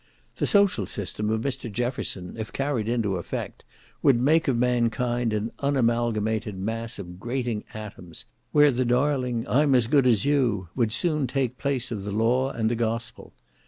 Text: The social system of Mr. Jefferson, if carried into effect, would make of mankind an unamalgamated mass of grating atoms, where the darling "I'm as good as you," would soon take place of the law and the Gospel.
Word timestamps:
The 0.37 0.47
social 0.47 0.87
system 0.87 1.29
of 1.29 1.41
Mr. 1.41 1.71
Jefferson, 1.71 2.35
if 2.35 2.51
carried 2.51 2.89
into 2.89 3.17
effect, 3.17 3.63
would 4.01 4.19
make 4.19 4.47
of 4.47 4.57
mankind 4.57 5.31
an 5.31 5.51
unamalgamated 5.59 6.57
mass 6.57 6.97
of 6.97 7.19
grating 7.19 7.63
atoms, 7.75 8.25
where 8.51 8.71
the 8.71 8.83
darling 8.83 9.45
"I'm 9.47 9.75
as 9.75 9.85
good 9.85 10.07
as 10.07 10.25
you," 10.25 10.69
would 10.75 10.91
soon 10.91 11.27
take 11.27 11.59
place 11.59 11.91
of 11.91 12.03
the 12.03 12.09
law 12.09 12.49
and 12.49 12.67
the 12.71 12.75
Gospel. 12.75 13.33